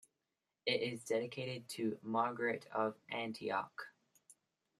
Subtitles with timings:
[0.65, 3.83] It is dedicated to Margaret of Antioch.